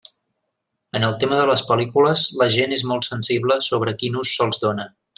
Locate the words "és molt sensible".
2.81-3.59